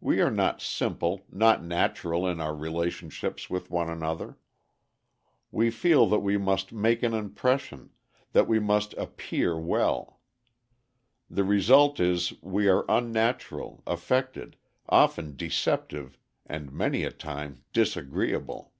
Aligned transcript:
We 0.00 0.20
are 0.20 0.30
not 0.30 0.60
simple, 0.62 1.26
not 1.28 1.60
natural 1.64 2.24
in 2.28 2.40
our 2.40 2.54
relationships 2.54 3.50
one 3.50 3.62
with 3.68 3.96
another. 3.96 4.38
We 5.50 5.70
feel 5.72 6.06
that 6.06 6.20
we 6.20 6.38
must 6.38 6.72
"make 6.72 7.02
an 7.02 7.12
impression," 7.14 7.90
that 8.30 8.46
we 8.46 8.60
must 8.60 8.92
"appear 8.94 9.58
well." 9.58 10.20
The 11.28 11.42
result 11.42 11.98
is 11.98 12.32
we 12.42 12.68
are 12.68 12.84
unnatural, 12.88 13.82
affected, 13.88 14.56
often 14.88 15.34
deceptive, 15.34 16.16
and 16.46 16.70
many 16.70 17.02
a 17.02 17.10
time 17.10 17.64
disagreeable. 17.72 18.70